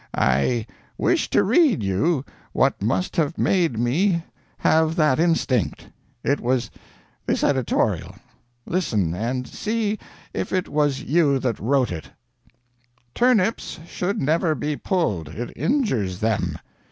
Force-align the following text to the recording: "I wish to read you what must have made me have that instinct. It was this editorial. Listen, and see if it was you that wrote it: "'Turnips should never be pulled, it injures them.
"I 0.15 0.65
wish 0.97 1.29
to 1.29 1.43
read 1.43 1.83
you 1.83 2.25
what 2.53 2.81
must 2.81 3.17
have 3.17 3.37
made 3.37 3.77
me 3.77 4.23
have 4.57 4.95
that 4.95 5.19
instinct. 5.19 5.89
It 6.23 6.39
was 6.39 6.71
this 7.27 7.43
editorial. 7.43 8.15
Listen, 8.65 9.13
and 9.13 9.47
see 9.47 9.99
if 10.33 10.51
it 10.51 10.67
was 10.67 11.01
you 11.01 11.37
that 11.41 11.59
wrote 11.59 11.91
it: 11.91 12.09
"'Turnips 13.13 13.79
should 13.87 14.19
never 14.19 14.55
be 14.55 14.75
pulled, 14.75 15.29
it 15.29 15.53
injures 15.55 16.17
them. 16.19 16.57